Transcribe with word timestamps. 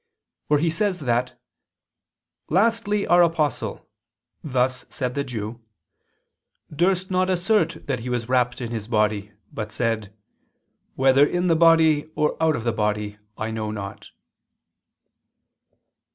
where 0.47 0.59
he 0.59 0.71
says 0.71 1.01
that 1.01 1.39
"lastly 2.49 3.05
our 3.05 3.21
Apostle" 3.21 3.87
(thus 4.43 4.83
said 4.89 5.13
the 5.13 5.23
Jew) 5.23 5.61
"durst 6.75 7.11
not 7.11 7.29
assert 7.29 7.85
that 7.85 7.99
he 7.99 8.09
was 8.09 8.27
rapt 8.27 8.61
in 8.61 8.71
his 8.71 8.87
body, 8.87 9.31
but 9.53 9.71
said: 9.71 10.11
'Whether 10.95 11.23
in 11.23 11.45
the 11.45 11.55
body 11.55 12.09
or 12.15 12.35
out 12.41 12.55
of 12.55 12.63
the 12.63 12.73
body, 12.73 13.19
I 13.37 13.51
know 13.51 13.69
not.'" 13.69 14.09